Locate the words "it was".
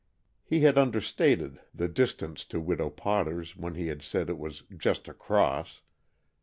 4.31-4.63